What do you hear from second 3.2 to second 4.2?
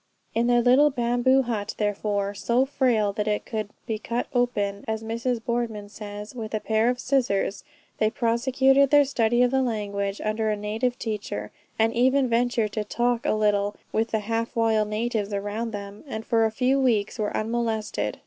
it could be